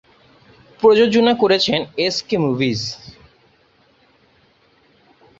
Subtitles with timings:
[0.79, 2.81] প্রযোজনা করেছেন SK movies.